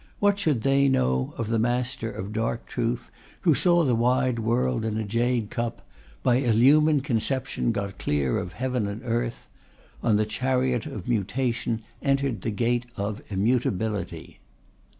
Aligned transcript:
What 0.17 0.39
should 0.39 0.63
they 0.63 0.89
know 0.89 1.35
of 1.37 1.49
the 1.49 1.59
Master 1.59 2.09
of 2.11 2.33
Dark 2.33 2.65
Truth 2.65 3.11
Who 3.41 3.53
saw 3.53 3.83
the 3.83 3.93
wide 3.93 4.39
world 4.39 4.83
in 4.83 4.97
a 4.97 5.03
jade 5.03 5.51
cup, 5.51 5.87
By 6.23 6.37
illumined 6.37 7.03
conception 7.03 7.71
got 7.71 7.99
clear 7.99 8.39
of 8.39 8.53
heaven 8.53 8.87
and 8.87 9.03
earth: 9.05 9.47
On 10.01 10.15
the 10.15 10.25
chariot 10.25 10.87
of 10.87 11.07
Mutation 11.07 11.81
entered 12.01 12.41
the 12.41 12.49
Gate 12.49 12.87
of 12.97 13.21
Immutability? 13.27 14.39